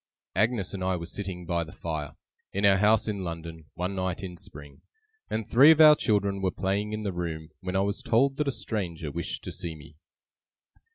Agnes 0.35 0.73
and 0.73 0.83
I 0.83 0.95
were 0.95 1.05
sitting 1.05 1.45
by 1.45 1.63
the 1.63 1.71
fire, 1.71 2.15
in 2.53 2.65
our 2.65 2.77
house 2.77 3.07
in 3.07 3.23
London, 3.23 3.65
one 3.75 3.93
night 3.93 4.23
in 4.23 4.35
spring, 4.35 4.81
and 5.29 5.45
three 5.47 5.69
of 5.69 5.79
our 5.79 5.95
children 5.95 6.41
were 6.41 6.49
playing 6.49 6.91
in 6.91 7.03
the 7.03 7.13
room, 7.13 7.49
when 7.59 7.75
I 7.75 7.81
was 7.81 8.01
told 8.01 8.37
that 8.37 8.47
a 8.47 8.51
stranger 8.51 9.11
wished 9.11 9.43
to 9.43 9.51
see 9.51 9.75
me. 9.75 9.97